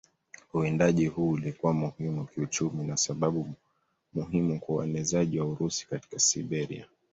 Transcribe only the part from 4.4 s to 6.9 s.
kwa uenezaji wa Urusi katika Siberia.